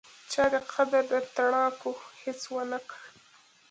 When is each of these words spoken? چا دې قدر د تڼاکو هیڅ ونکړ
چا 0.31 0.43
دې 0.51 0.59
قدر 0.73 1.03
د 1.11 1.13
تڼاکو 1.35 1.91
هیڅ 2.21 2.41
ونکړ 2.55 3.01